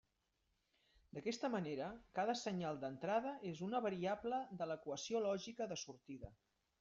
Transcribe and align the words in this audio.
D'aquesta 1.17 1.49
manera, 1.55 1.89
cada 2.19 2.35
senyal 2.39 2.79
d'entrada 2.83 3.33
és 3.53 3.61
una 3.67 3.81
variable 3.87 4.39
de 4.63 4.69
l'equació 4.71 5.23
lògica 5.27 5.69
de 5.75 5.79
sortida. 5.85 6.33